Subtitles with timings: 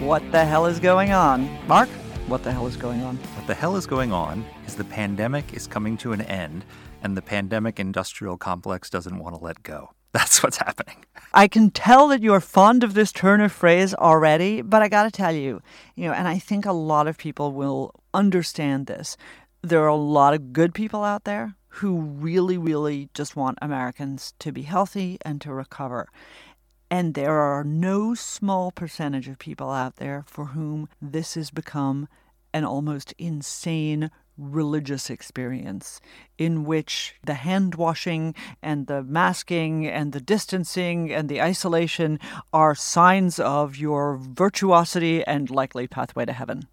[0.00, 1.48] What the Hell is Going On?
[1.66, 1.88] Mark,
[2.26, 3.16] what the hell is going on?
[3.16, 6.64] What the hell is going on is the pandemic is coming to an end,
[7.02, 9.90] and the pandemic industrial complex doesn't want to let go.
[10.12, 11.04] That's what's happening.
[11.32, 15.04] I can tell that you're fond of this turn of phrase already, but I got
[15.04, 15.62] to tell you,
[15.94, 19.16] you know, and I think a lot of people will understand this.
[19.62, 24.32] There are a lot of good people out there who really, really just want Americans
[24.38, 26.08] to be healthy and to recover.
[26.94, 32.06] And there are no small percentage of people out there for whom this has become
[32.52, 36.00] an almost insane religious experience
[36.38, 38.32] in which the hand washing
[38.62, 42.20] and the masking and the distancing and the isolation
[42.52, 46.68] are signs of your virtuosity and likely pathway to heaven.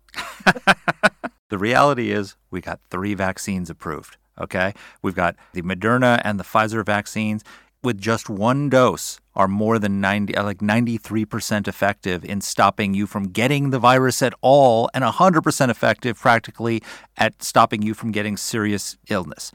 [1.49, 4.17] the reality is, we got three vaccines approved.
[4.39, 4.73] Okay.
[5.01, 7.43] We've got the Moderna and the Pfizer vaccines
[7.83, 13.07] with just one dose are more than 90 uh, like 93% effective in stopping you
[13.07, 16.81] from getting the virus at all and 100% effective practically
[17.17, 19.51] at stopping you from getting serious illness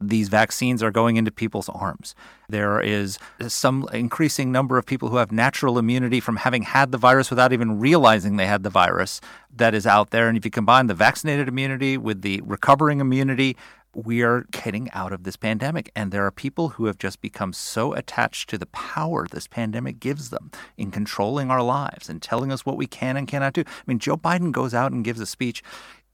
[0.00, 2.14] these vaccines are going into people's arms.
[2.48, 6.98] There is some increasing number of people who have natural immunity from having had the
[6.98, 9.20] virus without even realizing they had the virus
[9.56, 10.28] that is out there.
[10.28, 13.56] And if you combine the vaccinated immunity with the recovering immunity,
[13.94, 15.90] we are getting out of this pandemic.
[15.94, 20.00] And there are people who have just become so attached to the power this pandemic
[20.00, 23.62] gives them in controlling our lives and telling us what we can and cannot do.
[23.66, 25.62] I mean, Joe Biden goes out and gives a speech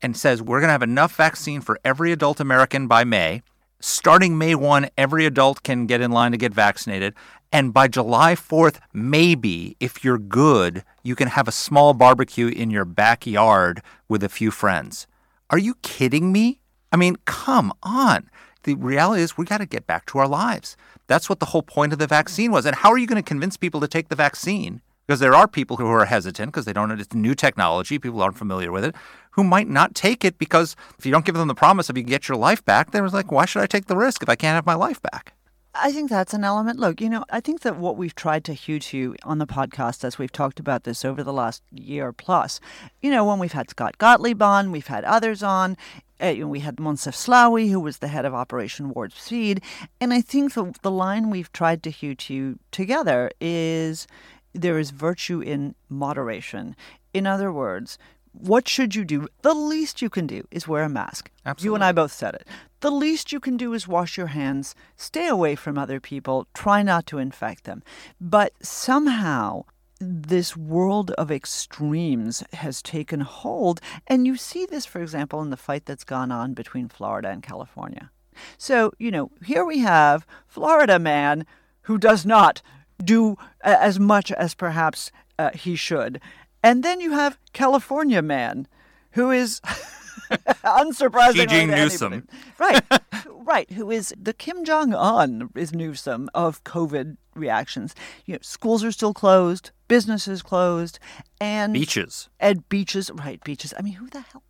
[0.02, 3.42] and says, We're going to have enough vaccine for every adult American by May.
[3.82, 7.14] Starting May 1, every adult can get in line to get vaccinated.
[7.50, 12.70] And by July 4th, maybe, if you're good, you can have a small barbecue in
[12.70, 15.06] your backyard with a few friends.
[15.48, 16.59] Are you kidding me?
[16.92, 18.28] I mean, come on.
[18.64, 20.76] The reality is, we got to get back to our lives.
[21.06, 22.66] That's what the whole point of the vaccine was.
[22.66, 24.82] And how are you going to convince people to take the vaccine?
[25.06, 28.22] Because there are people who are hesitant because they don't know it's new technology, people
[28.22, 28.94] aren't familiar with it,
[29.32, 32.04] who might not take it because if you don't give them the promise of you
[32.04, 34.54] get your life back, they're like, why should I take the risk if I can't
[34.54, 35.34] have my life back?
[35.74, 36.80] I think that's an element.
[36.80, 40.02] Look, you know, I think that what we've tried to hew to on the podcast
[40.02, 42.60] as we've talked about this over the last year plus,
[43.00, 45.76] you know, when we've had Scott Gottlieb on, we've had others on,
[46.20, 49.62] uh, we had Moncef Slaoui, who was the head of Operation Warp Speed.
[50.00, 54.08] And I think the, the line we've tried to hew to together is
[54.52, 56.74] there is virtue in moderation.
[57.14, 57.96] In other words,
[58.32, 59.28] what should you do?
[59.42, 61.30] The least you can do is wear a mask.
[61.44, 61.64] Absolutely.
[61.64, 62.46] You and I both said it.
[62.80, 66.82] The least you can do is wash your hands, stay away from other people, try
[66.82, 67.82] not to infect them.
[68.20, 69.64] But somehow,
[69.98, 73.80] this world of extremes has taken hold.
[74.06, 77.42] And you see this, for example, in the fight that's gone on between Florida and
[77.42, 78.10] California.
[78.56, 81.44] So, you know, here we have Florida man
[81.82, 82.62] who does not
[83.04, 86.20] do as much as perhaps uh, he should.
[86.62, 88.66] And then you have California man
[89.12, 89.60] who is
[90.30, 92.28] unsurprisingly Jing Newsom.
[92.58, 92.82] Right.
[93.50, 97.94] right, who is the Kim Jong Un is Newsom of COVID reactions.
[98.26, 100.98] You know, schools are still closed, businesses closed,
[101.40, 102.28] and beaches.
[102.38, 103.74] And beaches, right, beaches.
[103.76, 104.42] I mean, who the hell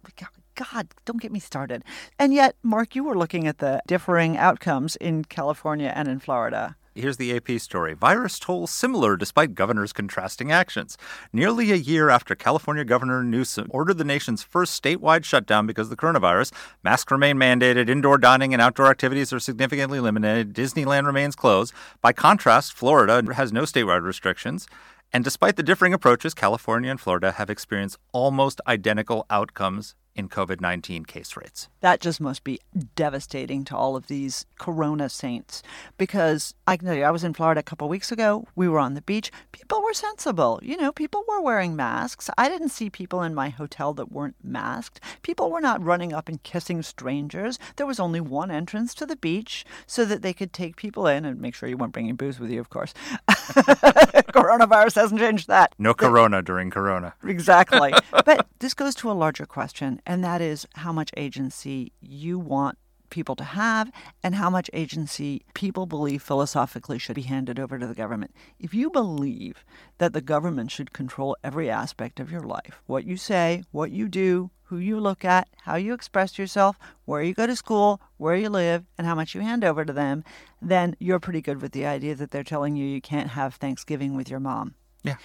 [0.72, 1.84] God, don't get me started.
[2.19, 6.77] And yet, Mark, you were looking at the differing outcomes in California and in Florida.
[7.00, 7.94] Here's the AP story.
[7.94, 10.99] Virus toll similar despite governors' contrasting actions.
[11.33, 15.91] Nearly a year after California Governor Newsom ordered the nation's first statewide shutdown because of
[15.91, 16.53] the coronavirus,
[16.84, 21.72] masks remain mandated, indoor dining and outdoor activities are significantly limited, Disneyland remains closed.
[22.03, 24.66] By contrast, Florida has no statewide restrictions.
[25.12, 30.61] And despite the differing approaches, California and Florida have experienced almost identical outcomes in COVID
[30.61, 31.69] 19 case rates.
[31.81, 32.61] That just must be
[32.95, 35.63] devastating to all of these corona saints
[35.99, 38.47] because I can tell you, I was in Florida a couple weeks ago.
[38.55, 39.33] We were on the beach.
[39.51, 40.61] People were sensible.
[40.63, 42.31] You know, people were wearing masks.
[42.37, 45.01] I didn't see people in my hotel that weren't masked.
[45.22, 47.59] People were not running up and kissing strangers.
[47.77, 51.25] There was only one entrance to the beach so that they could take people in
[51.25, 52.93] and make sure you weren't bringing booze with you, of course.
[53.31, 55.75] Coronavirus hasn't changed that.
[55.78, 57.15] No corona during corona.
[57.25, 57.95] Exactly.
[58.27, 62.77] but this goes to a larger question, and that is how much agency you want
[63.10, 63.92] people to have
[64.24, 68.34] and how much agency people believe philosophically should be handed over to the government.
[68.59, 69.65] If you believe
[69.98, 74.09] that the government should control every aspect of your life, what you say, what you
[74.09, 78.34] do, who you look at, how you express yourself, where you go to school, where
[78.34, 80.24] you live, and how much you hand over to them,
[80.60, 84.16] then you're pretty good with the idea that they're telling you you can't have Thanksgiving
[84.16, 84.74] with your mom.
[85.04, 85.16] Yeah.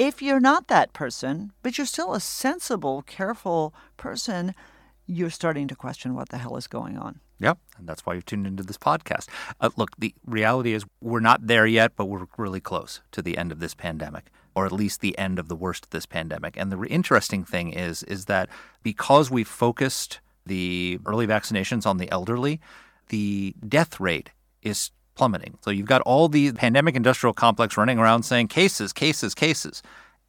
[0.00, 4.54] If you're not that person, but you're still a sensible, careful person,
[5.06, 7.20] you're starting to question what the hell is going on.
[7.38, 9.28] Yep, and that's why you've tuned into this podcast.
[9.60, 13.36] Uh, look, the reality is we're not there yet, but we're really close to the
[13.36, 16.56] end of this pandemic, or at least the end of the worst of this pandemic.
[16.56, 18.48] And the re- interesting thing is, is that
[18.82, 22.58] because we focused the early vaccinations on the elderly,
[23.10, 24.30] the death rate
[24.62, 25.58] is plummeting.
[25.60, 29.82] So you've got all the pandemic industrial complex running around saying cases, cases, cases.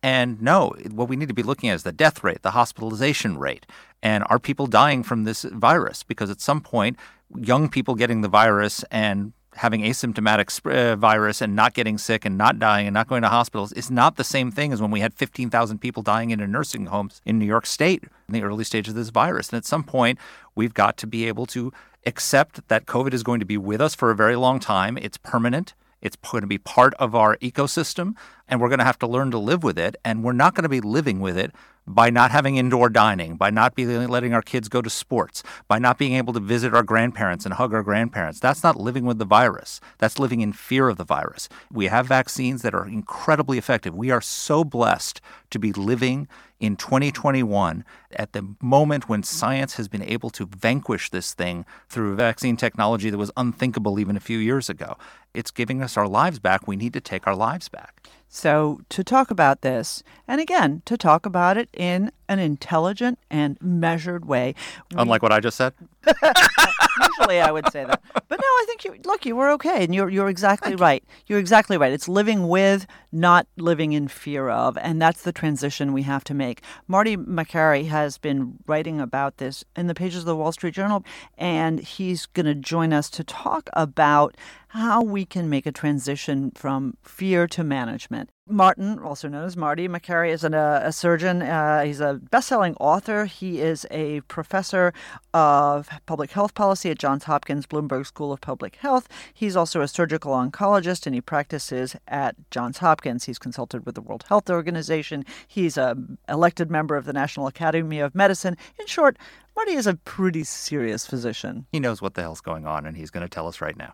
[0.04, 3.38] And no, what we need to be looking at is the death rate, the hospitalization
[3.38, 3.66] rate.
[4.04, 6.04] And are people dying from this virus?
[6.04, 6.98] Because at some point,
[7.38, 12.38] young people getting the virus and having asymptomatic uh, virus and not getting sick and
[12.38, 15.00] not dying and not going to hospitals is not the same thing as when we
[15.00, 18.92] had 15,000 people dying in nursing homes in New York State in the early stages
[18.92, 19.52] of this virus.
[19.52, 20.20] And at some point,
[20.54, 21.72] we've got to be able to
[22.06, 24.98] accept that COVID is going to be with us for a very long time.
[24.98, 25.74] It's permanent.
[26.02, 28.16] It's going to be part of our ecosystem,
[28.48, 29.96] and we're going to have to learn to live with it.
[30.04, 31.52] And we're not going to be living with it
[31.94, 35.78] by not having indoor dining, by not be letting our kids go to sports, by
[35.78, 38.40] not being able to visit our grandparents and hug our grandparents.
[38.40, 39.80] That's not living with the virus.
[39.98, 41.50] That's living in fear of the virus.
[41.72, 43.94] We have vaccines that are incredibly effective.
[43.94, 46.28] We are so blessed to be living
[46.60, 47.84] in 2021
[48.14, 53.10] at the moment when science has been able to vanquish this thing through vaccine technology
[53.10, 54.96] that was unthinkable even a few years ago.
[55.34, 56.68] It's giving us our lives back.
[56.68, 58.08] We need to take our lives back.
[58.34, 63.62] So, to talk about this, and again, to talk about it in an intelligent and
[63.62, 64.56] measured way.
[64.96, 65.74] Unlike what I just said?
[67.20, 68.02] Usually I would say that.
[68.14, 71.04] But no, I think you look, you were okay and you're you're exactly right.
[71.28, 71.92] You're exactly right.
[71.92, 76.34] It's living with, not living in fear of, and that's the transition we have to
[76.34, 76.62] make.
[76.88, 81.04] Marty Makary has been writing about this in the pages of the Wall Street Journal,
[81.38, 84.36] and he's going to join us to talk about
[84.70, 88.30] how we can make a transition from fear to management.
[88.52, 91.42] Martin, also known as Marty Makary, is an, uh, a surgeon.
[91.42, 93.26] Uh, he's a best-selling author.
[93.26, 94.94] He is a professor
[95.34, 99.08] of public health policy at Johns Hopkins Bloomberg School of Public Health.
[99.34, 103.26] He's also a surgical oncologist, and he practices at Johns Hopkins.
[103.26, 105.26] He's consulted with the World Health Organization.
[105.48, 108.58] He's an elected member of the National Academy of Medicine.
[108.80, 109.18] In short,
[109.56, 111.66] Marty is a pretty serious physician.
[111.72, 113.94] He knows what the hell's going on, and he's going to tell us right now.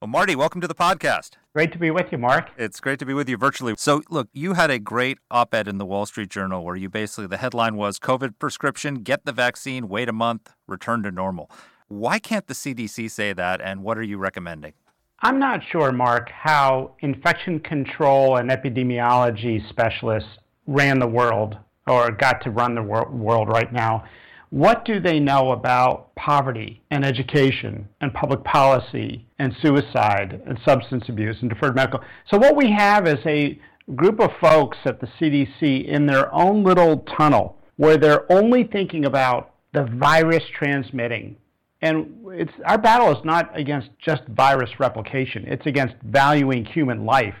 [0.00, 1.30] Well, Marty, welcome to the podcast.
[1.52, 2.50] Great to be with you, Mark.
[2.56, 3.74] It's great to be with you virtually.
[3.76, 6.88] So, look, you had a great op ed in the Wall Street Journal where you
[6.88, 11.50] basically, the headline was COVID prescription, get the vaccine, wait a month, return to normal.
[11.88, 14.74] Why can't the CDC say that, and what are you recommending?
[15.18, 20.30] I'm not sure, Mark, how infection control and epidemiology specialists
[20.68, 21.56] ran the world
[21.88, 24.04] or got to run the wor- world right now.
[24.50, 31.04] What do they know about poverty and education and public policy and suicide and substance
[31.08, 32.00] abuse and deferred medical?
[32.30, 33.60] So, what we have is a
[33.94, 39.04] group of folks at the CDC in their own little tunnel where they're only thinking
[39.04, 41.36] about the virus transmitting.
[41.82, 47.36] And it's, our battle is not against just virus replication, it's against valuing human life.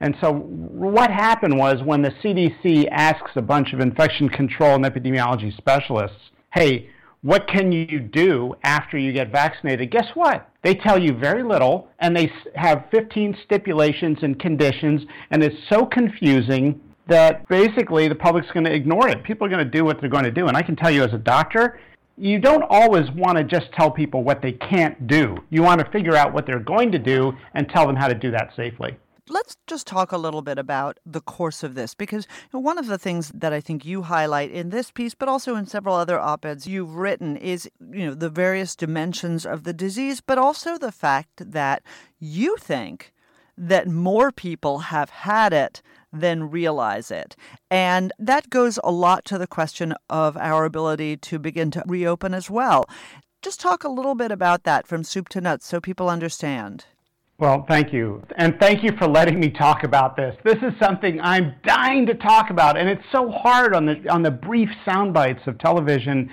[0.00, 4.84] And so, what happened was when the CDC asks a bunch of infection control and
[4.84, 6.18] epidemiology specialists,
[6.52, 6.90] hey,
[7.22, 9.90] what can you do after you get vaccinated?
[9.90, 10.48] Guess what?
[10.62, 15.86] They tell you very little, and they have 15 stipulations and conditions, and it's so
[15.86, 19.22] confusing that basically the public's going to ignore it.
[19.24, 20.46] People are going to do what they're going to do.
[20.48, 21.80] And I can tell you as a doctor,
[22.16, 25.36] you don't always want to just tell people what they can't do.
[25.50, 28.14] You want to figure out what they're going to do and tell them how to
[28.14, 28.96] do that safely
[29.28, 32.98] let's just talk a little bit about the course of this because one of the
[32.98, 36.44] things that I think you highlight in this piece, but also in several other op
[36.44, 40.92] eds you've written, is you know the various dimensions of the disease, but also the
[40.92, 41.82] fact that
[42.18, 43.12] you think
[43.56, 47.36] that more people have had it than realize it.
[47.70, 52.34] And that goes a lot to the question of our ability to begin to reopen
[52.34, 52.84] as well.
[53.40, 56.86] Just talk a little bit about that from soup to nuts so people understand.
[57.42, 58.22] Well, thank you.
[58.36, 60.36] And thank you for letting me talk about this.
[60.44, 64.22] This is something I'm dying to talk about, and it's so hard on the, on
[64.22, 66.30] the brief sound bites of television.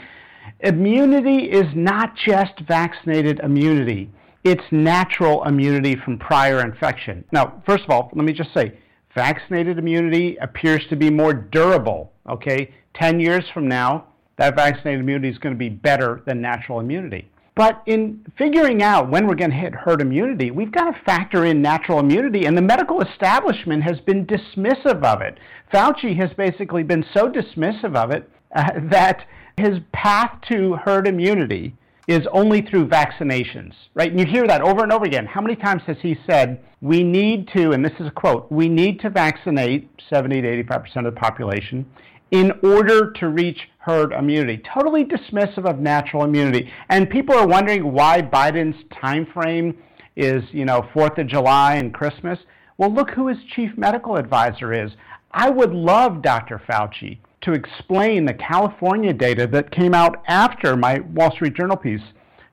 [0.59, 4.11] Immunity is not just vaccinated immunity,
[4.43, 7.25] it's natural immunity from prior infection.
[7.31, 8.77] Now, first of all, let me just say
[9.15, 12.13] vaccinated immunity appears to be more durable.
[12.29, 14.05] Okay, 10 years from now,
[14.37, 17.31] that vaccinated immunity is going to be better than natural immunity.
[17.59, 21.43] But in figuring out when we're going to hit herd immunity, we've got to factor
[21.43, 25.37] in natural immunity, and the medical establishment has been dismissive of it.
[25.73, 29.25] Fauci has basically been so dismissive of it uh, that
[29.57, 31.75] his path to herd immunity
[32.07, 34.09] is only through vaccinations, right?
[34.09, 35.25] And you hear that over and over again.
[35.25, 38.69] How many times has he said, we need to, and this is a quote, we
[38.69, 41.85] need to vaccinate 70 to 85% of the population
[42.31, 44.61] in order to reach herd immunity.
[44.73, 46.71] Totally dismissive of natural immunity.
[46.89, 49.77] And people are wondering why Biden's time frame
[50.15, 52.39] is, you know, 4th of July and Christmas.
[52.77, 54.91] Well, look who his chief medical advisor is.
[55.31, 56.61] I would love Dr.
[56.67, 62.01] Fauci to explain the California data that came out after my Wall Street Journal piece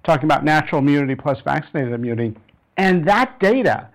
[0.05, 2.35] talking about natural immunity plus vaccinated immunity.
[2.77, 3.89] And that data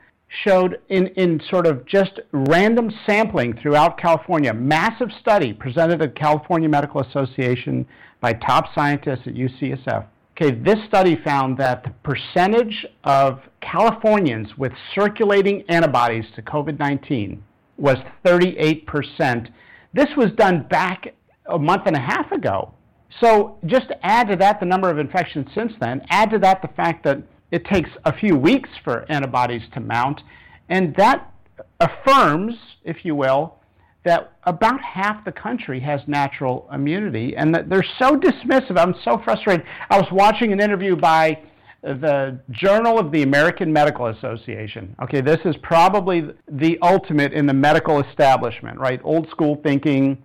[0.44, 6.70] showed in, in sort of just random sampling throughout California, massive study presented at California
[6.70, 7.86] Medical Association
[8.22, 10.06] by top scientists at UCSF.
[10.38, 17.44] Okay, this study found that the percentage of Californians with circulating antibodies to COVID 19
[17.78, 19.52] was 38%
[19.94, 21.14] this was done back
[21.48, 22.74] a month and a half ago.
[23.20, 26.70] So just add to that the number of infections since then, add to that the
[26.70, 30.22] fact that it takes a few weeks for antibodies to mount,
[30.70, 31.32] and that
[31.80, 33.58] affirms, if you will,
[34.04, 38.78] that about half the country has natural immunity, and that they're so dismissive.
[38.78, 39.66] I'm so frustrated.
[39.90, 41.40] I was watching an interview by
[41.84, 44.96] the Journal of the American Medical Association.
[45.04, 49.02] Okay, this is probably the ultimate in the medical establishment, right?
[49.04, 50.18] Old school thinking.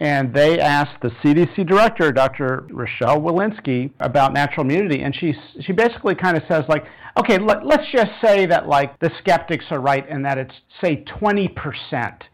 [0.00, 2.66] And they asked the CDC director, Dr.
[2.70, 6.86] Rochelle Walensky, about natural immunity, and she she basically kind of says like,
[7.18, 11.04] okay, let, let's just say that like the skeptics are right and that it's say
[11.04, 12.24] 20 percent.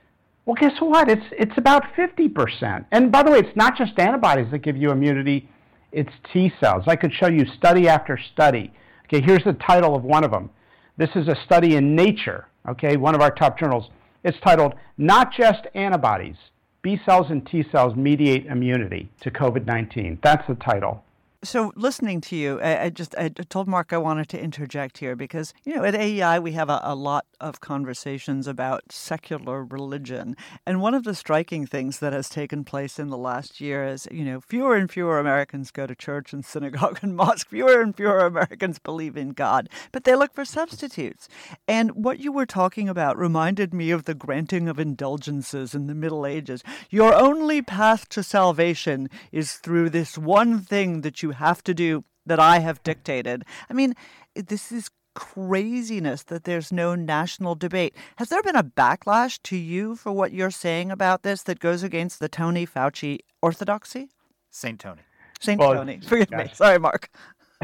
[0.44, 1.10] Well, guess what?
[1.10, 2.86] It's it's about 50 percent.
[2.92, 5.48] And by the way, it's not just antibodies that give you immunity
[5.96, 6.84] it's T cells.
[6.86, 8.70] I could show you study after study.
[9.06, 10.50] Okay, here's the title of one of them.
[10.98, 13.88] This is a study in Nature, okay, one of our top journals.
[14.22, 16.36] It's titled Not Just Antibodies
[16.86, 20.20] B cells and T cells mediate immunity to COVID 19.
[20.22, 21.02] That's the title.
[21.44, 25.14] So, listening to you, I, I, just I told Mark I wanted to interject here
[25.14, 30.34] because you know at AEI we have a, a, lot of conversations about secular religion,
[30.66, 34.08] and one of the striking things that has taken place in the last year is
[34.10, 37.48] you know fewer and fewer Americans go to church and synagogue and mosque.
[37.48, 41.28] Fewer and fewer Americans believe in God, but they look for substitutes.
[41.68, 45.94] And what you were talking about reminded me of the granting of indulgences in the
[45.94, 46.64] Middle Ages.
[46.90, 52.04] Your only path to salvation is through this one thing that you have to do
[52.26, 53.44] that I have dictated.
[53.70, 53.94] I mean,
[54.34, 57.96] this is craziness that there's no national debate.
[58.16, 61.82] Has there been a backlash to you for what you're saying about this that goes
[61.82, 64.10] against the Tony Fauci orthodoxy?
[64.50, 65.02] Saint Tony.
[65.40, 66.00] Saint well, Tony.
[66.06, 66.46] Forgive gosh.
[66.46, 66.50] me.
[66.54, 67.10] Sorry, Mark.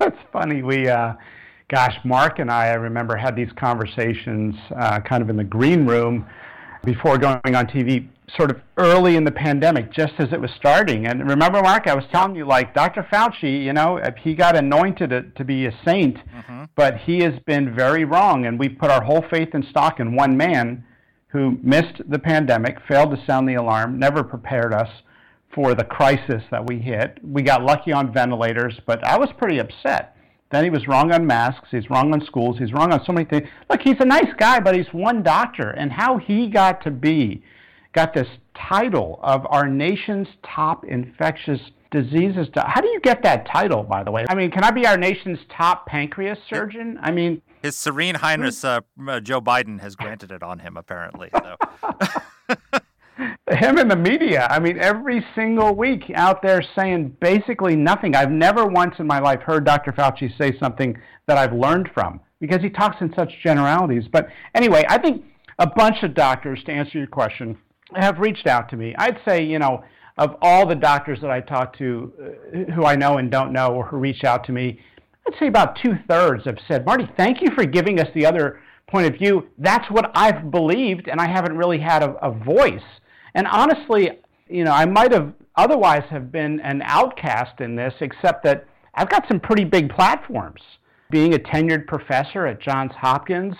[0.00, 0.62] it's funny.
[0.62, 1.14] We, uh,
[1.68, 5.86] gosh, Mark and I, I remember had these conversations uh, kind of in the green
[5.86, 6.26] room
[6.84, 11.06] before going on TV sort of early in the pandemic, just as it was starting.
[11.06, 13.06] And remember, Mark, I was telling you, like Dr.
[13.10, 16.64] Fauci, you know, he got anointed to, to be a saint, mm-hmm.
[16.74, 18.46] but he has been very wrong.
[18.46, 20.84] And we put our whole faith and stock in one man
[21.28, 24.88] who missed the pandemic, failed to sound the alarm, never prepared us
[25.54, 27.18] for the crisis that we hit.
[27.22, 30.16] We got lucky on ventilators, but I was pretty upset.
[30.50, 31.68] Then he was wrong on masks.
[31.70, 32.58] He's wrong on schools.
[32.58, 33.48] He's wrong on so many things.
[33.68, 35.70] Look, he's a nice guy, but he's one doctor.
[35.70, 37.42] And how he got to be
[37.92, 42.48] got this title of our nation's top infectious diseases.
[42.54, 44.24] How do you get that title, by the way?
[44.28, 46.98] I mean, can I be our nation's top pancreas surgeon?
[47.02, 51.30] I mean, His Serene Highness uh, uh, Joe Biden has granted it on him, apparently.
[51.32, 51.56] So.
[53.50, 54.46] him and the media.
[54.50, 58.14] I mean, every single week out there saying basically nothing.
[58.14, 59.92] I've never once in my life heard Dr.
[59.92, 64.04] Fauci say something that I've learned from because he talks in such generalities.
[64.10, 65.24] But anyway, I think
[65.58, 67.58] a bunch of doctors, to answer your question,
[67.94, 68.94] have reached out to me.
[68.96, 69.84] I'd say, you know,
[70.18, 73.74] of all the doctors that I talk to uh, who I know and don't know
[73.74, 74.80] or who reach out to me,
[75.26, 78.60] I'd say about two thirds have said, Marty, thank you for giving us the other
[78.88, 79.48] point of view.
[79.58, 82.82] That's what I've believed, and I haven't really had a, a voice.
[83.34, 84.10] And honestly,
[84.48, 89.08] you know, I might have otherwise have been an outcast in this, except that I've
[89.08, 90.60] got some pretty big platforms.
[91.10, 93.54] Being a tenured professor at Johns Hopkins,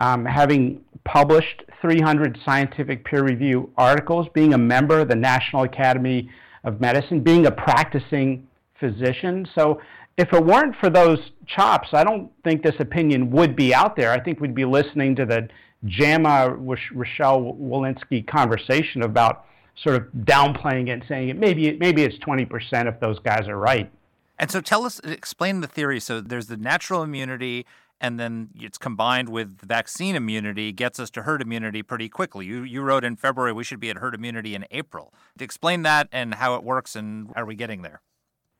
[0.00, 6.28] um, having published 300 scientific peer review articles, being a member of the National Academy
[6.64, 8.46] of Medicine, being a practicing
[8.78, 9.46] physician.
[9.54, 9.80] So
[10.16, 14.10] if it weren't for those chops, I don't think this opinion would be out there.
[14.10, 15.48] I think we'd be listening to the
[15.86, 19.46] JAMA Rochelle Walensky conversation about
[19.82, 23.56] sort of downplaying it and saying it maybe maybe it's 20% if those guys are
[23.56, 23.90] right.
[24.38, 26.00] And so tell us, explain the theory.
[26.00, 27.66] So there's the natural immunity,
[28.00, 32.46] and then it's combined with vaccine immunity, gets us to herd immunity pretty quickly.
[32.46, 35.12] You, you wrote in February we should be at herd immunity in April.
[35.38, 38.00] Explain that and how it works, and are we getting there?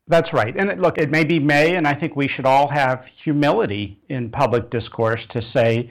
[0.09, 0.55] That's right.
[0.57, 4.31] And look, it may be May, and I think we should all have humility in
[4.31, 5.91] public discourse to say,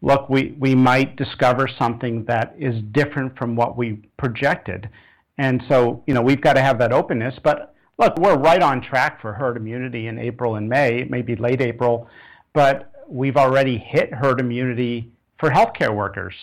[0.00, 4.88] look, we, we might discover something that is different from what we projected.
[5.36, 7.34] And so, you know, we've got to have that openness.
[7.42, 11.60] But look, we're right on track for herd immunity in April and May, maybe late
[11.60, 12.08] April,
[12.52, 16.34] but we've already hit herd immunity for healthcare workers.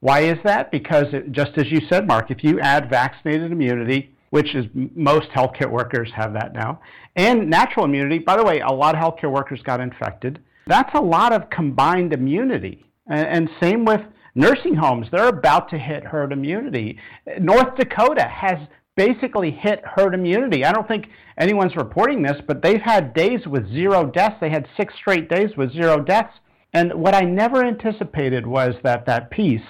[0.00, 0.70] Why is that?
[0.70, 5.28] Because it, just as you said, Mark, if you add vaccinated immunity, which is most
[5.30, 6.80] healthcare workers have that now,
[7.16, 10.40] and natural immunity, by the way, a lot of healthcare workers got infected.
[10.66, 12.84] That's a lot of combined immunity.
[13.06, 14.00] And, and same with
[14.34, 15.06] nursing homes.
[15.10, 16.98] They're about to hit herd immunity.
[17.38, 18.58] North Dakota has
[18.96, 20.64] basically hit herd immunity.
[20.64, 21.06] I don't think
[21.38, 24.36] anyone's reporting this, but they've had days with zero deaths.
[24.40, 26.34] They had six straight days with zero deaths.
[26.72, 29.62] And what I never anticipated was that that piece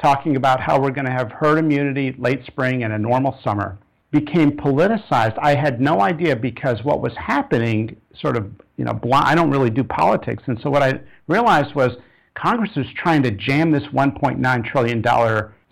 [0.00, 3.78] talking about how we're going to have herd immunity late spring and a normal summer
[4.10, 5.38] became politicized.
[5.40, 9.50] I had no idea because what was happening sort of, you know, blind, I don't
[9.50, 10.42] really do politics.
[10.46, 11.92] And so what I realized was
[12.34, 15.02] Congress was trying to jam this $1.9 trillion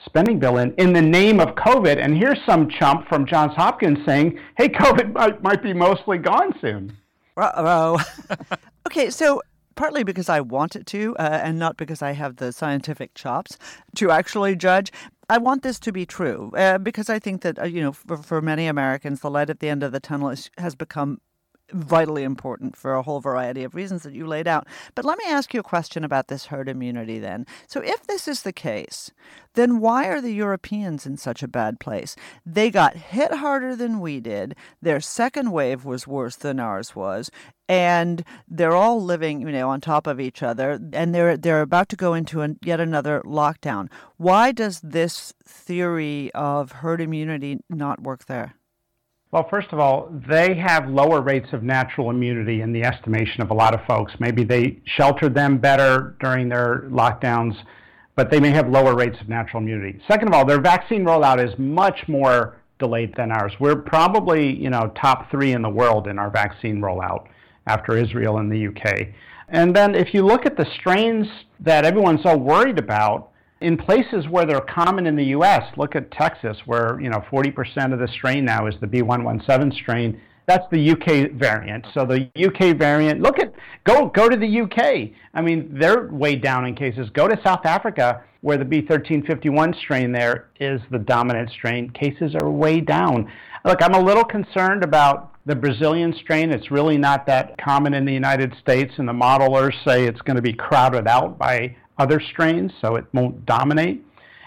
[0.04, 2.02] spending bill in in the name of COVID.
[2.02, 6.54] And here's some chump from Johns Hopkins saying, hey, COVID might, might be mostly gone
[6.61, 6.97] soon.
[7.37, 7.99] Uh-oh.
[8.87, 9.40] okay, so
[9.76, 13.57] partly because I want it to, uh, and not because I have the scientific chops
[13.97, 14.92] to actually judge.
[15.28, 18.16] I want this to be true uh, because I think that, uh, you know, for,
[18.19, 21.21] for, many Americans, the light at the end of the tunnel is, has become
[21.73, 24.67] vitally important for a whole variety of reasons that you laid out.
[24.95, 27.47] But let me ask you a question about this herd immunity then.
[27.67, 29.11] So, if this is the case,
[29.55, 32.17] then why are the Europeans in such a bad place?
[32.47, 34.55] They got hit harder than we did.
[34.81, 37.31] Their second wave was worse than ours was.
[37.69, 41.89] And they're all living, you know, on top of each other, and they're they're about
[41.91, 43.89] to go into an, yet another lockdown.
[44.17, 48.55] Why does this theory of herd immunity not work there?
[49.33, 53.50] Well, first of all, they have lower rates of natural immunity in the estimation of
[53.50, 54.13] a lot of folks.
[54.19, 57.54] Maybe they sheltered them better during their lockdowns,
[58.17, 60.00] but they may have lower rates of natural immunity.
[60.09, 63.52] Second of all, their vaccine rollout is much more delayed than ours.
[63.61, 67.28] We're probably, you know, top three in the world in our vaccine rollout
[67.69, 69.15] after Israel and the UK.
[69.49, 71.28] And then if you look at the strains
[71.61, 73.29] that everyone's so worried about,
[73.61, 77.93] in places where they're common in the U.S., look at Texas, where you know 40%
[77.93, 80.21] of the strain now is the B117 strain.
[80.47, 81.87] That's the UK variant.
[81.95, 83.21] So the UK variant.
[83.21, 85.11] Look at go go to the UK.
[85.35, 87.09] I mean, they're way down in cases.
[87.11, 91.91] Go to South Africa, where the B1351 strain there is the dominant strain.
[91.91, 93.31] Cases are way down.
[93.65, 96.51] Look, I'm a little concerned about the Brazilian strain.
[96.51, 100.37] It's really not that common in the United States, and the modelers say it's going
[100.37, 104.04] to be crowded out by other strains, so it won't dominate.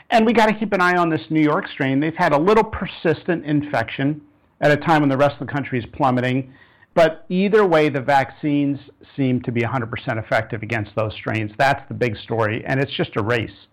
[0.10, 2.00] And we got to keep an eye on this New York strain.
[2.00, 4.22] They've had a little persistent infection
[4.60, 6.54] at a time when the rest of the country is plummeting.
[6.96, 8.80] But either way, the vaccines
[9.16, 11.52] seem to be 100% effective against those strains.
[11.58, 13.68] That's the big story, and it's just a race.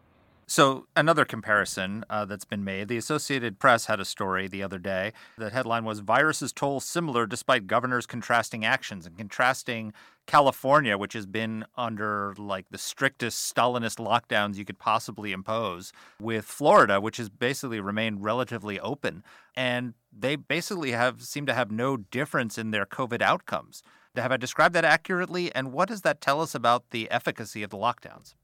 [0.51, 4.81] So, another comparison uh, that's been made the Associated Press had a story the other
[4.81, 5.13] day.
[5.39, 9.93] The headline was Viruses toll similar despite governors contrasting actions and contrasting
[10.27, 16.47] California, which has been under like the strictest Stalinist lockdowns you could possibly impose, with
[16.47, 19.23] Florida, which has basically remained relatively open.
[19.55, 23.85] And they basically have seem to have no difference in their COVID outcomes.
[24.17, 25.55] Have I described that accurately?
[25.55, 28.35] And what does that tell us about the efficacy of the lockdowns?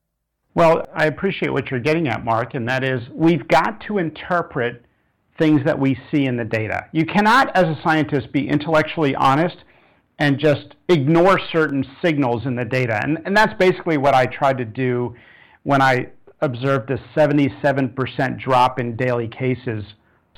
[0.56, 4.82] Well, I appreciate what you're getting at, Mark, and that is we've got to interpret
[5.38, 6.86] things that we see in the data.
[6.92, 9.58] You cannot, as a scientist, be intellectually honest
[10.18, 12.98] and just ignore certain signals in the data.
[13.02, 15.14] And, and that's basically what I tried to do
[15.64, 16.08] when I
[16.40, 19.84] observed a 77% drop in daily cases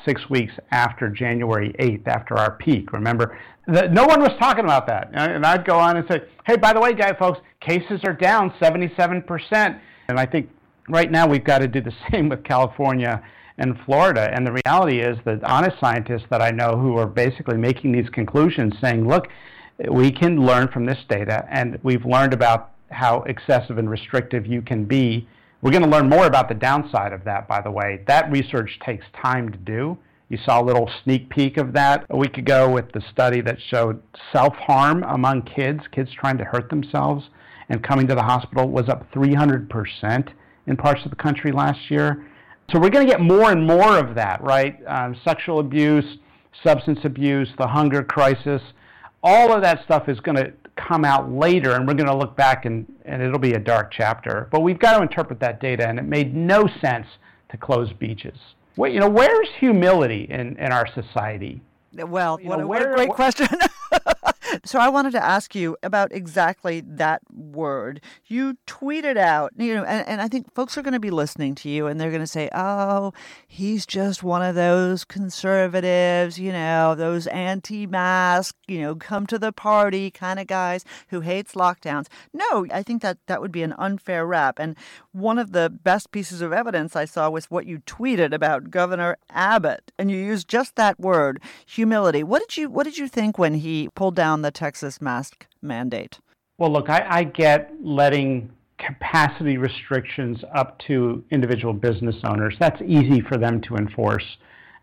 [0.05, 2.93] six weeks after January 8th, after our peak.
[2.93, 5.11] Remember, the, no one was talking about that.
[5.13, 8.51] And I'd go on and say, hey, by the way, guys, folks, cases are down
[8.61, 9.81] 77%.
[10.09, 10.49] And I think
[10.89, 13.23] right now we've got to do the same with California
[13.59, 14.31] and Florida.
[14.33, 18.09] And the reality is that honest scientists that I know who are basically making these
[18.09, 19.29] conclusions saying, look,
[19.91, 24.63] we can learn from this data, and we've learned about how excessive and restrictive you
[24.63, 25.29] can be.
[25.61, 28.01] We're going to learn more about the downside of that, by the way.
[28.07, 29.99] That research takes time to do.
[30.31, 33.59] You saw a little sneak peek of that a week ago with the study that
[33.71, 37.29] showed self harm among kids, kids trying to hurt themselves
[37.69, 40.29] and coming to the hospital was up 300%
[40.67, 42.27] in parts of the country last year.
[42.71, 44.79] So we're going to get more and more of that, right?
[44.87, 46.19] Um, sexual abuse,
[46.63, 48.63] substance abuse, the hunger crisis,
[49.23, 52.37] all of that stuff is going to come out later, and we're going to look
[52.37, 54.49] back and, and it'll be a dark chapter.
[54.53, 57.07] But we've got to interpret that data, and it made no sense
[57.51, 58.39] to close beaches.
[58.77, 61.61] Well, you know, where's humility in, in our society?
[61.95, 63.49] Well, You what, a, what a great question.
[64.69, 68.03] so I wanted to ask you about exactly that word.
[68.27, 71.55] You tweeted out, you know, and, and I think folks are going to be listening
[71.57, 73.15] to you and they're going to say, oh,
[73.47, 79.39] he's just one of those conservatives, you know, those anti mask, you know, come to
[79.39, 82.09] the party kind of guys who hates lockdowns.
[82.35, 84.59] No, I think that that would be an unfair rap.
[84.59, 84.77] And
[85.13, 89.17] one of the best pieces of evidence I saw was what you tweeted about Governor
[89.31, 92.23] Abbott, and you used just that word, humility.
[92.23, 96.19] What did you What did you think when he pulled down the Texas mask mandate?
[96.59, 102.57] Well, look, I, I get letting capacity restrictions up to individual business owners.
[102.59, 104.25] That's easy for them to enforce.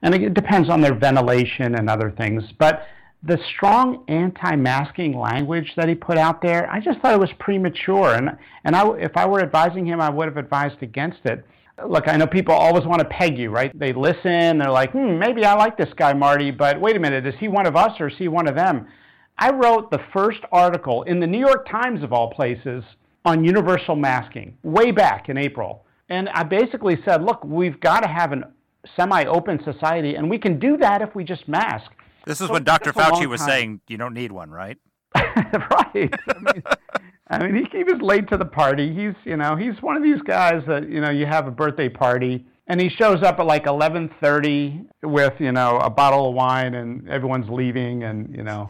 [0.02, 2.44] And it depends on their ventilation and other things.
[2.58, 2.88] But
[3.22, 8.14] the strong anti-masking language that he put out there, I just thought it was premature.
[8.14, 8.30] And
[8.64, 11.46] and I, if I were advising him, I would have advised against it.
[11.86, 13.78] Look, I know people always want to peg you, right?
[13.78, 17.28] They listen, they're like, hmm, maybe I like this guy, Marty, but wait a minute,
[17.28, 18.88] is he one of us or is he one of them?
[19.38, 22.84] I wrote the first article in the New York Times, of all places,
[23.26, 25.86] on universal masking way back in April.
[26.10, 28.52] And I basically said, look, we've got to have a
[28.96, 31.92] semi open society, and we can do that if we just mask.
[32.26, 32.92] This is So when Dr.
[32.92, 33.50] that's a long Fauci was time.
[33.50, 34.78] saying you don't need one, right?
[35.16, 36.14] right.
[36.28, 36.64] I mean,
[37.30, 38.94] I mean he, he was late to the party.
[38.94, 41.90] He's, you know, he's one of these guys that, you know, you have a birthday
[41.90, 46.74] party and he shows up at like 11:30 with, you know, a bottle of wine
[46.76, 48.70] and everyone's leaving and, you know,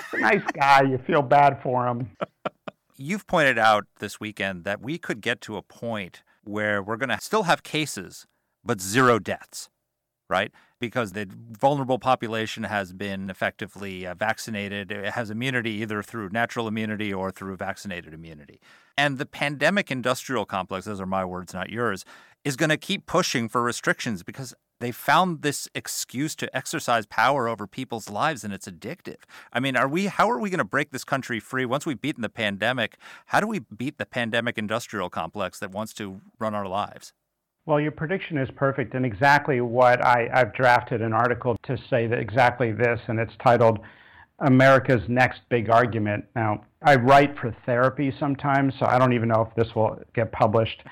[0.14, 0.82] nice guy.
[0.82, 2.10] You feel bad for him.
[2.96, 7.08] You've pointed out this weekend that we could get to a point where we're going
[7.08, 8.26] to still have cases,
[8.64, 9.70] but zero deaths,
[10.28, 10.52] right?
[10.78, 16.68] Because the vulnerable population has been effectively uh, vaccinated, it has immunity either through natural
[16.68, 18.60] immunity or through vaccinated immunity.
[18.96, 22.04] And the pandemic industrial complex, those are my words, not yours,
[22.44, 27.48] is going to keep pushing for restrictions because they found this excuse to exercise power
[27.48, 29.22] over people's lives and it's addictive.
[29.52, 32.00] I mean, are we how are we going to break this country free once we've
[32.00, 32.96] beaten the pandemic?
[33.26, 37.12] How do we beat the pandemic industrial complex that wants to run our lives?
[37.64, 42.08] Well, your prediction is perfect and exactly what I, I've drafted an article to say
[42.08, 43.78] that exactly this, and it's titled
[44.40, 46.24] America's Next Big Argument.
[46.34, 50.32] Now, I write for therapy sometimes, so I don't even know if this will get
[50.32, 50.82] published.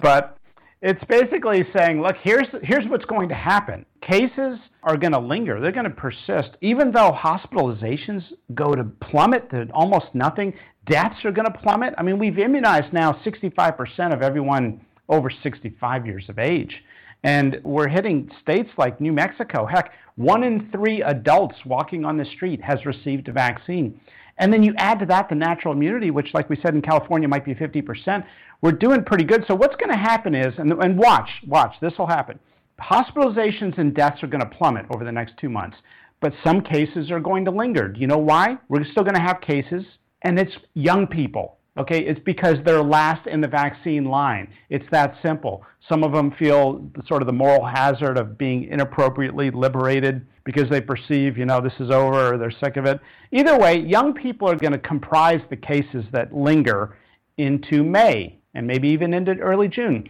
[0.00, 0.38] But
[0.82, 3.84] it's basically saying, look, here's, here's what's going to happen.
[4.00, 6.50] Cases are going to linger, they're going to persist.
[6.62, 8.22] Even though hospitalizations
[8.54, 10.54] go to plummet to almost nothing,
[10.86, 11.94] deaths are going to plummet.
[11.98, 16.82] I mean, we've immunized now 65% of everyone over 65 years of age.
[17.22, 19.66] And we're hitting states like New Mexico.
[19.66, 24.00] Heck, one in three adults walking on the street has received a vaccine.
[24.40, 27.28] And then you add to that the natural immunity, which, like we said in California,
[27.28, 28.24] might be 50%.
[28.62, 29.44] We're doing pretty good.
[29.46, 32.40] So, what's going to happen is, and, and watch, watch, this will happen.
[32.80, 35.76] Hospitalizations and deaths are going to plummet over the next two months,
[36.20, 37.86] but some cases are going to linger.
[37.86, 38.56] Do you know why?
[38.70, 39.84] We're still going to have cases,
[40.22, 41.58] and it's young people.
[41.80, 44.52] Okay, it's because they're last in the vaccine line.
[44.68, 45.64] It's that simple.
[45.88, 50.82] Some of them feel sort of the moral hazard of being inappropriately liberated because they
[50.82, 53.00] perceive, you know, this is over or they're sick of it.
[53.32, 56.98] Either way, young people are going to comprise the cases that linger
[57.38, 60.06] into May and maybe even into early June.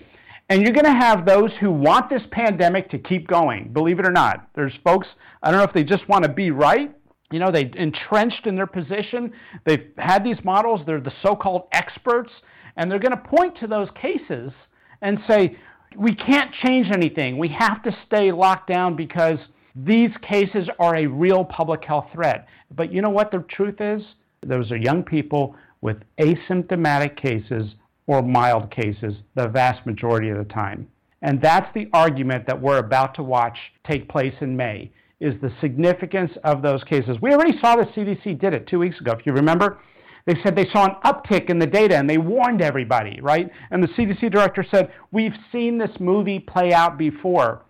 [0.49, 4.07] And you're going to have those who want this pandemic to keep going, believe it
[4.09, 4.49] or not.
[4.57, 5.07] There's folks,
[5.41, 6.93] I don't know if they just want to be right
[7.31, 9.33] you know, they entrenched in their position.
[9.65, 10.81] They've had these models.
[10.85, 12.31] They're the so-called experts,
[12.77, 14.53] and they're going to point to those cases
[15.01, 15.57] and say,
[15.97, 17.39] "We can't change anything.
[17.39, 19.39] We have to stay locked down because
[19.77, 24.03] these cases are a real public health threat." But you know what the truth is?
[24.43, 27.75] Those are young people with asymptomatic cases
[28.07, 30.89] or mild cases the vast majority of the time.
[31.23, 34.91] And that's the argument that we're about to watch take place in May
[35.21, 37.19] is the significance of those cases.
[37.21, 39.13] We already saw the CDC did it two weeks ago.
[39.13, 39.79] If you remember,
[40.27, 43.51] they said they saw an uptick in the data and they warned everybody, right?
[43.71, 47.63] And the CDC director said, We've seen this movie play out before.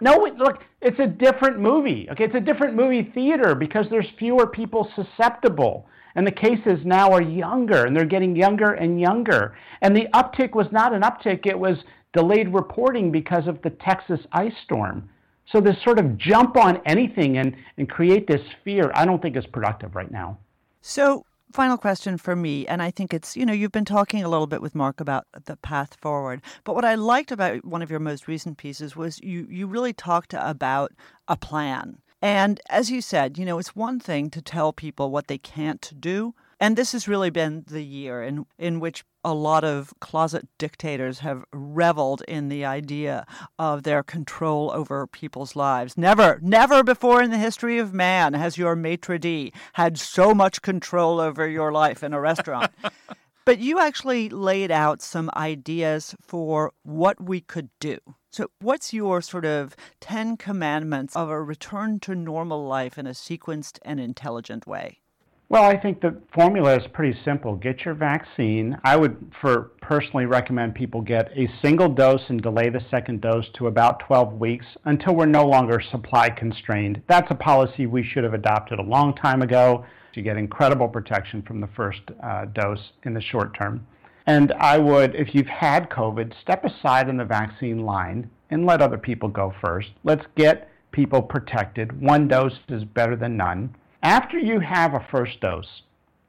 [0.00, 2.08] No, look, it's a different movie.
[2.10, 5.86] Okay, it's a different movie theater because there's fewer people susceptible.
[6.14, 9.56] And the cases now are younger and they're getting younger and younger.
[9.82, 11.78] And the uptick was not an uptick, it was
[12.14, 15.10] delayed reporting because of the Texas ice storm.
[15.50, 19.36] So this sort of jump on anything and, and create this fear, I don't think
[19.36, 20.38] is productive right now.
[20.82, 24.28] So Final question for me, and I think it's, you know, you've been talking a
[24.28, 26.42] little bit with Mark about the path forward.
[26.64, 29.92] But what I liked about one of your most recent pieces was you, you really
[29.92, 30.92] talked about
[31.28, 31.98] a plan.
[32.20, 35.92] And as you said, you know, it's one thing to tell people what they can't
[36.00, 36.34] do.
[36.58, 41.18] And this has really been the year in, in which a lot of closet dictators
[41.18, 43.26] have reveled in the idea
[43.58, 45.98] of their control over people's lives.
[45.98, 50.62] Never, never before in the history of man has your maitre d' had so much
[50.62, 52.70] control over your life in a restaurant.
[53.44, 57.98] but you actually laid out some ideas for what we could do.
[58.30, 63.10] So, what's your sort of 10 commandments of a return to normal life in a
[63.10, 65.00] sequenced and intelligent way?
[65.48, 67.54] Well, I think the formula is pretty simple.
[67.54, 68.76] Get your vaccine.
[68.82, 73.46] I would for personally recommend people get a single dose and delay the second dose
[73.54, 77.00] to about 12 weeks until we're no longer supply constrained.
[77.08, 81.42] That's a policy we should have adopted a long time ago to get incredible protection
[81.42, 83.86] from the first uh, dose in the short term.
[84.26, 88.82] And I would, if you've had COVID, step aside in the vaccine line and let
[88.82, 89.90] other people go first.
[90.02, 92.02] Let's get people protected.
[92.02, 93.76] One dose is better than none.
[94.06, 95.82] After you have a first dose,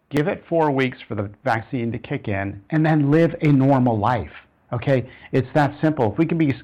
[0.09, 3.99] give it four weeks for the vaccine to kick in, and then live a normal
[3.99, 4.31] life.
[4.73, 6.11] Okay, it's that simple.
[6.11, 6.55] If we can be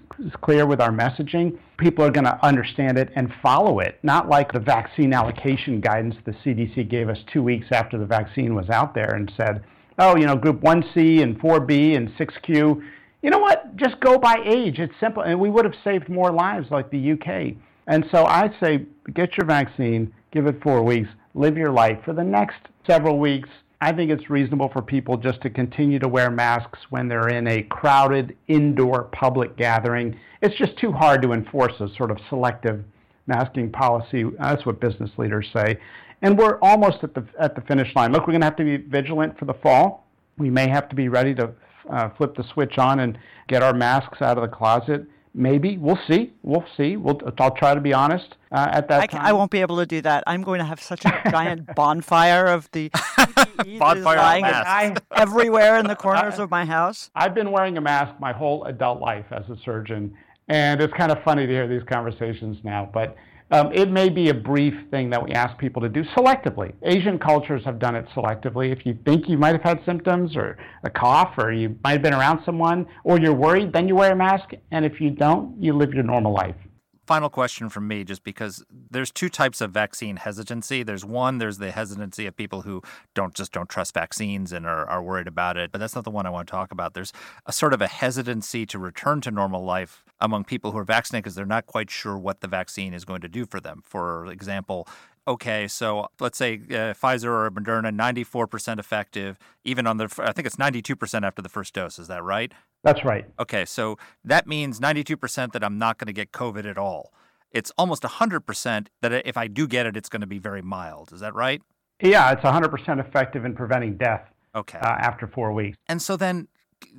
[0.42, 4.00] clear with our messaging, people are going to understand it and follow it.
[4.02, 8.56] Not like the vaccine allocation guidance the CDC gave us two weeks after the vaccine
[8.56, 9.64] was out there and said,
[10.00, 12.84] oh, you know, group 1C and 4B and 6Q.
[13.22, 13.76] You know what?
[13.76, 14.80] Just go by age.
[14.80, 15.22] It's simple.
[15.22, 17.56] And we would have saved more lives like the UK.
[17.86, 22.00] And so I say get your vaccine, give it four weeks, live your life.
[22.04, 23.48] For the next several weeks,
[23.80, 27.48] I think it's reasonable for people just to continue to wear masks when they're in
[27.48, 30.18] a crowded indoor public gathering.
[30.42, 32.84] It's just too hard to enforce a sort of selective
[33.28, 34.24] masking policy.
[34.40, 35.78] That's what business leaders say.
[36.22, 38.12] And we're almost at the, at the finish line.
[38.12, 40.08] Look, we're going to have to be vigilant for the fall.
[40.38, 41.52] We may have to be ready to
[41.90, 43.18] uh, flip the switch on and
[43.50, 45.06] get our masks out of the closet.
[45.36, 46.32] Maybe we'll see.
[46.44, 46.96] We'll see.
[46.96, 49.22] We'll, I'll try to be honest uh, at that I, time.
[49.22, 50.24] I won't be able to do that.
[50.28, 52.90] I'm going to have such a giant bonfire of the
[53.80, 55.02] bonfire lying masks.
[55.16, 57.10] everywhere in the corners of my house.
[57.16, 60.16] I've been wearing a mask my whole adult life as a surgeon,
[60.50, 62.90] and it's kind of funny to hear these conversations now.
[62.94, 63.16] But
[63.52, 66.74] um, it may be a brief thing that we ask people to do selectively.
[66.84, 68.72] Asian cultures have done it selectively.
[68.72, 72.02] If you think you might have had symptoms or a cough or you might have
[72.02, 74.52] been around someone or you're worried, then you wear a mask.
[74.72, 76.56] And if you don't, you live your normal life
[77.06, 80.84] final question from me just because there's two types of vaccine hesitancy.
[80.84, 82.82] There's one there's the hesitancy of people who
[83.14, 86.12] don't just don't trust vaccines and are, are worried about it but that's not the
[86.12, 86.94] one i want to talk about.
[86.94, 87.14] There's
[87.46, 91.24] a sort of a hesitancy to return to normal life among people who are vaccinated
[91.24, 93.82] because they're not quite sure what the vaccine is going to do for them.
[93.84, 94.88] For example
[95.28, 100.46] okay, so let's say uh, Pfizer or Moderna, 94% effective, even on the, I think
[100.46, 102.00] it's 92% after the first dose.
[102.00, 102.52] Is that right?
[102.84, 103.26] That's right.
[103.40, 107.14] Okay, so that means 92% that I'm not going to get COVID at all.
[107.52, 111.14] It's almost 100% that if I do get it, it's going to be very mild.
[111.14, 111.62] Is that right?
[112.02, 114.28] Yeah, it's 100% effective in preventing death.
[114.56, 114.78] Okay.
[114.80, 115.78] Uh, after four weeks.
[115.88, 116.48] And so then,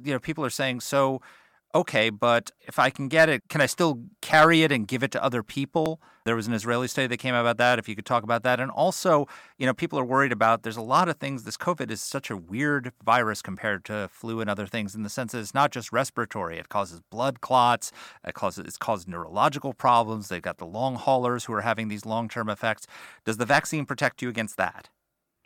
[0.03, 1.21] you know, people are saying, so
[1.75, 5.11] okay, but if I can get it, can I still carry it and give it
[5.13, 6.01] to other people?
[6.25, 7.79] There was an Israeli study that came out about that.
[7.79, 8.61] If you could talk about that.
[8.61, 9.27] And also,
[9.59, 11.43] you know, people are worried about there's a lot of things.
[11.43, 15.11] This COVID is such a weird virus compared to flu and other things in the
[15.11, 16.59] sense that it's not just respiratory.
[16.59, 17.93] It causes blood clots,
[18.27, 20.29] it causes it's caused neurological problems.
[20.29, 22.87] They've got the long haulers who are having these long term effects.
[23.25, 24.89] Does the vaccine protect you against that?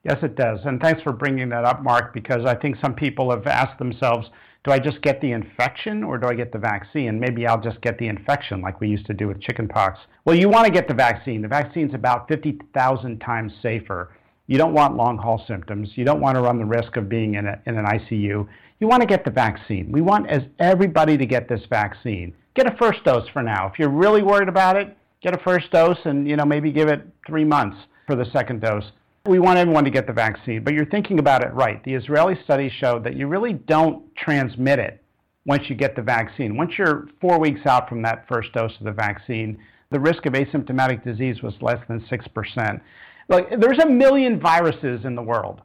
[0.04, 0.60] Yes, it does.
[0.64, 4.30] And thanks for bringing that up, Mark, because I think some people have asked themselves,
[4.68, 7.18] do I just get the infection or do I get the vaccine?
[7.18, 9.98] Maybe I'll just get the infection like we used to do with chickenpox.
[10.26, 11.40] Well, you want to get the vaccine.
[11.40, 14.12] The vaccine's about 50,000 times safer.
[14.46, 15.88] You don't want long haul symptoms.
[15.94, 18.46] You don't want to run the risk of being in, a, in an ICU.
[18.78, 19.90] You want to get the vaccine.
[19.90, 22.34] We want as everybody to get this vaccine.
[22.54, 23.70] Get a first dose for now.
[23.72, 26.88] If you're really worried about it, get a first dose and you know maybe give
[26.88, 28.92] it 3 months for the second dose
[29.28, 31.84] we want everyone to get the vaccine, but you're thinking about it right.
[31.84, 35.02] The Israeli study showed that you really don't transmit it
[35.44, 36.56] once you get the vaccine.
[36.56, 39.58] Once you're four weeks out from that first dose of the vaccine,
[39.90, 42.80] the risk of asymptomatic disease was less than 6%.
[43.28, 45.60] Look, there's a million viruses in the world,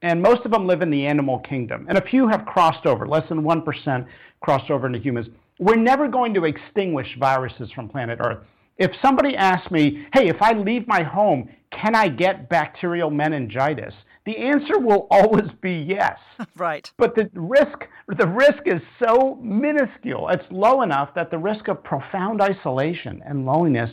[0.00, 3.06] and most of them live in the animal kingdom, and a few have crossed over,
[3.06, 4.06] less than 1%
[4.40, 5.28] crossed over into humans.
[5.58, 8.38] We're never going to extinguish viruses from planet Earth.
[8.78, 13.94] If somebody asks me, hey, if I leave my home, can I get bacterial meningitis?
[14.24, 16.18] The answer will always be yes.
[16.56, 16.90] Right.
[16.96, 20.28] But the risk the risk is so minuscule.
[20.28, 23.90] It's low enough that the risk of profound isolation and loneliness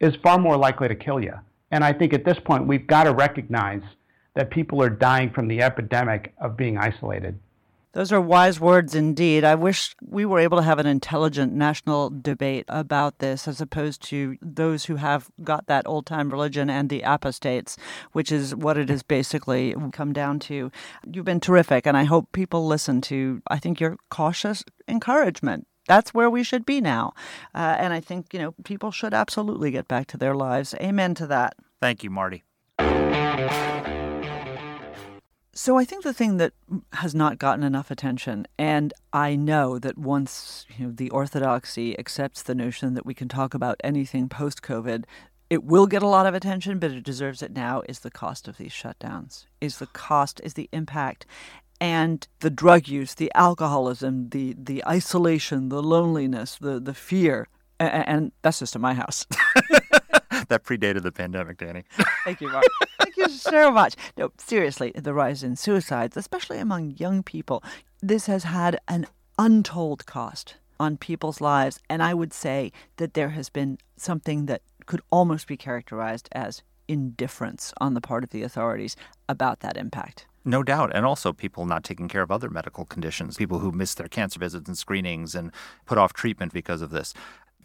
[0.00, 1.34] is far more likely to kill you.
[1.70, 3.82] And I think at this point we've got to recognize
[4.34, 7.38] that people are dying from the epidemic of being isolated.
[7.92, 9.44] Those are wise words indeed.
[9.44, 14.02] I wish we were able to have an intelligent national debate about this as opposed
[14.04, 17.76] to those who have got that old time religion and the apostates,
[18.12, 20.70] which is what it has basically come down to.
[21.10, 26.14] You've been terrific, and I hope people listen to, I think, your cautious encouragement that's
[26.14, 27.12] where we should be now.
[27.54, 30.74] Uh, and I think, you know, people should absolutely get back to their lives.
[30.80, 31.54] Amen to that.
[31.80, 32.44] Thank you, Marty.
[35.54, 36.54] So I think the thing that
[36.94, 42.42] has not gotten enough attention, and I know that once you know, the orthodoxy accepts
[42.42, 45.04] the notion that we can talk about anything post COVID,
[45.50, 48.48] it will get a lot of attention, but it deserves it now, is the cost
[48.48, 51.26] of these shutdowns, is the cost, is the impact.
[51.78, 57.48] And the drug use, the alcoholism, the, the isolation, the loneliness, the, the fear.
[57.78, 59.26] And, and that's just in my house.
[60.52, 61.84] that predated the pandemic, Danny.
[62.24, 62.64] Thank you, Marc.
[63.00, 63.96] Thank you so much.
[64.16, 67.64] No, seriously, the rise in suicides, especially among young people,
[68.00, 69.06] this has had an
[69.38, 71.80] untold cost on people's lives.
[71.88, 76.62] And I would say that there has been something that could almost be characterized as
[76.86, 78.96] indifference on the part of the authorities
[79.28, 80.26] about that impact.
[80.44, 80.90] No doubt.
[80.92, 84.40] And also people not taking care of other medical conditions, people who miss their cancer
[84.40, 85.52] visits and screenings and
[85.86, 87.14] put off treatment because of this.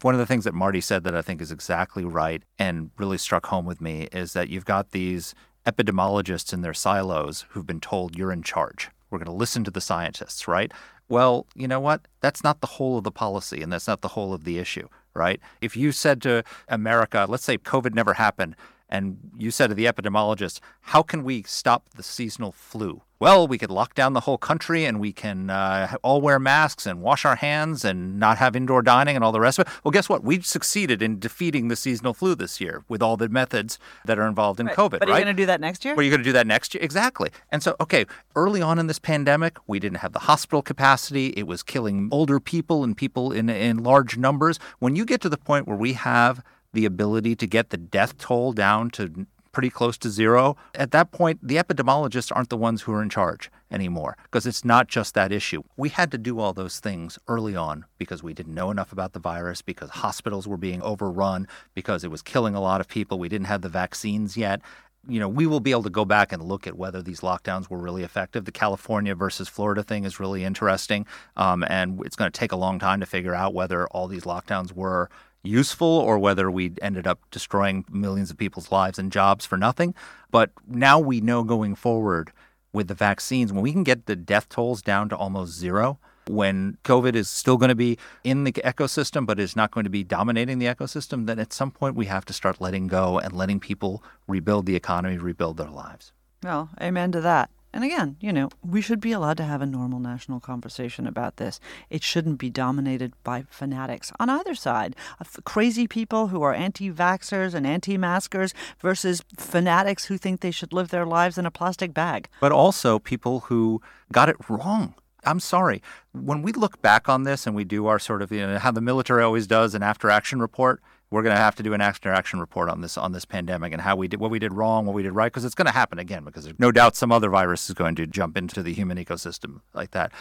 [0.02, 3.18] One of the things that Marty said that I think is exactly right and really
[3.18, 5.34] struck home with me is that you've got these
[5.66, 8.90] epidemiologists in their silos who've been told you're in charge.
[9.10, 10.72] We're going to listen to the scientists, right?
[11.08, 12.02] Well, you know what?
[12.20, 14.88] That's not the whole of the policy and that's not the whole of the issue,
[15.14, 15.40] right?
[15.60, 18.54] If you said to America, let's say COVID never happened,
[18.88, 23.02] and you said to the epidemiologist, how can we stop the seasonal flu?
[23.20, 26.86] Well, we could lock down the whole country and we can uh, all wear masks
[26.86, 29.72] and wash our hands and not have indoor dining and all the rest of it.
[29.82, 30.22] Well, guess what?
[30.22, 34.26] We succeeded in defeating the seasonal flu this year with all the methods that are
[34.26, 34.76] involved in right.
[34.76, 35.00] COVID.
[35.00, 35.96] But are you going to do that next year?
[35.96, 36.84] Well, you're going to do that next year?
[36.84, 37.30] Exactly.
[37.50, 41.28] And so, okay, early on in this pandemic, we didn't have the hospital capacity.
[41.30, 44.60] It was killing older people and people in, in large numbers.
[44.78, 48.18] When you get to the point where we have the ability to get the death
[48.18, 52.82] toll down to pretty close to zero, at that point, the epidemiologists aren't the ones
[52.82, 55.62] who are in charge anymore because it's not just that issue.
[55.76, 59.14] We had to do all those things early on because we didn't know enough about
[59.14, 63.18] the virus, because hospitals were being overrun, because it was killing a lot of people.
[63.18, 64.60] We didn't have the vaccines yet
[65.08, 67.70] you know, we will be able to go back and look at whether these lockdowns
[67.70, 68.44] were really effective.
[68.44, 72.56] The California versus Florida thing is really interesting, um, and it's going to take a
[72.56, 75.08] long time to figure out whether all these lockdowns were
[75.42, 79.94] useful or whether we ended up destroying millions of people's lives and jobs for nothing.
[80.30, 82.32] But now we know going forward
[82.72, 85.98] with the vaccines, when we can get the death tolls down to almost zero,
[86.28, 89.90] when COVID is still going to be in the ecosystem but is not going to
[89.90, 93.32] be dominating the ecosystem, then at some point we have to start letting go and
[93.32, 96.12] letting people rebuild the economy, rebuild their lives.
[96.42, 97.50] Well, amen to that.
[97.78, 101.36] And again, you know, we should be allowed to have a normal national conversation about
[101.36, 101.60] this.
[101.90, 104.96] It shouldn't be dominated by fanatics on either side.
[105.20, 110.50] Uh, crazy people who are anti vaxxers and anti maskers versus fanatics who think they
[110.50, 112.28] should live their lives in a plastic bag.
[112.40, 114.94] But also people who got it wrong.
[115.22, 115.80] I'm sorry.
[116.10, 118.72] When we look back on this and we do our sort of, you know, how
[118.72, 121.80] the military always does an after action report, we're going to have to do an
[121.80, 124.52] after action report on this on this pandemic and how we did what we did
[124.52, 126.24] wrong, what we did right, because it's going to happen again.
[126.24, 129.60] Because there's no doubt some other virus is going to jump into the human ecosystem
[129.74, 130.12] like that.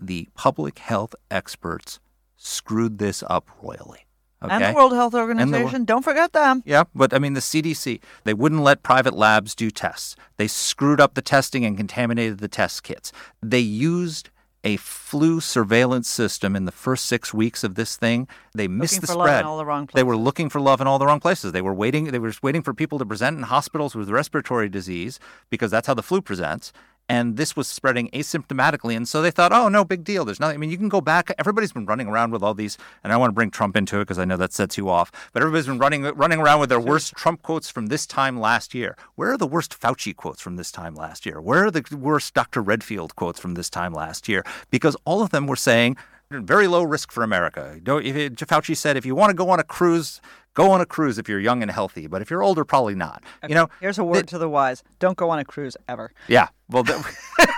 [0.00, 1.98] The public health experts
[2.36, 4.06] screwed this up royally.
[4.40, 4.54] Okay?
[4.54, 6.62] And the World Health Organization, don't forget them.
[6.64, 10.14] Yeah, but I mean, the CDC, they wouldn't let private labs do tests.
[10.36, 13.10] They screwed up the testing and contaminated the test kits.
[13.42, 14.30] They used
[14.64, 18.28] a flu surveillance system in the first six weeks of this thing.
[18.54, 19.26] They missed looking the for spread.
[19.26, 19.96] Love in all the wrong places.
[19.96, 21.52] They were looking for love in all the wrong places.
[21.52, 22.06] They were waiting.
[22.06, 25.94] They were waiting for people to present in hospitals with respiratory disease because that's how
[25.94, 26.72] the flu presents
[27.08, 28.96] and this was spreading asymptomatically.
[28.96, 30.24] And so they thought, oh, no big deal.
[30.24, 30.54] There's nothing.
[30.54, 31.30] I mean, you can go back.
[31.38, 34.02] Everybody's been running around with all these, and I want to bring Trump into it
[34.02, 35.10] because I know that sets you off.
[35.32, 38.74] But everybody's been running running around with their worst Trump quotes from this time last
[38.74, 38.96] year.
[39.14, 41.40] Where are the worst Fauci quotes from this time last year?
[41.40, 42.60] Where are the worst Dr.
[42.60, 44.44] Redfield quotes from this time last year?
[44.70, 45.96] Because all of them were saying
[46.30, 47.80] very low risk for America.
[47.86, 50.20] If it, Fauci said, if you want to go on a cruise,
[50.58, 52.08] go on a cruise if you're young and healthy.
[52.08, 53.22] But if you're older, probably not.
[53.44, 53.52] Okay.
[53.52, 56.10] You know, here's a word th- to the wise: don't go on a cruise ever.
[56.26, 56.48] Yeah.
[56.68, 56.82] Well.
[56.84, 56.98] Th-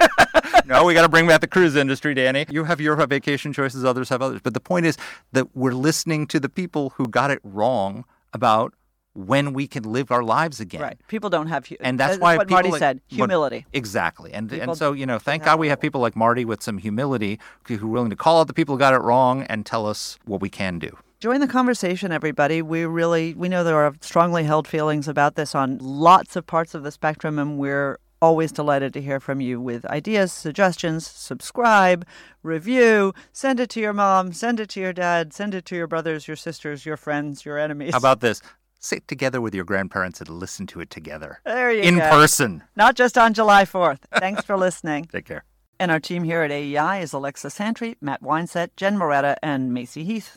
[0.66, 2.44] no, we got to bring back the cruise industry, Danny.
[2.50, 4.40] You have your vacation choices, others have others.
[4.42, 4.98] But the point is
[5.32, 8.74] that we're listening to the people who got it wrong about
[9.14, 10.82] when we can live our lives again.
[10.82, 10.98] Right.
[11.08, 13.66] People don't have, hu- and that's, that's why what people Marty like, said: humility.
[13.72, 14.32] Exactly.
[14.34, 16.76] And people and so you know, thank God we have people like Marty with some
[16.76, 19.86] humility who are willing to call out the people who got it wrong and tell
[19.86, 20.96] us what we can do.
[21.20, 22.62] Join the conversation, everybody.
[22.62, 26.74] We really we know there are strongly held feelings about this on lots of parts
[26.74, 31.06] of the spectrum, and we're Always delighted to hear from you with ideas, suggestions.
[31.06, 32.06] Subscribe,
[32.42, 35.86] review, send it to your mom, send it to your dad, send it to your
[35.86, 37.92] brothers, your sisters, your friends, your enemies.
[37.92, 38.42] How about this?
[38.78, 41.40] Sit together with your grandparents and listen to it together.
[41.46, 41.88] There you go.
[41.88, 42.10] In go.
[42.10, 42.62] person.
[42.76, 44.00] Not just on July 4th.
[44.18, 45.04] Thanks for listening.
[45.12, 45.44] Take care.
[45.78, 50.04] And our team here at AEI is Alexa Santry, Matt Wineset, Jen Moretta, and Macy
[50.04, 50.36] Heath.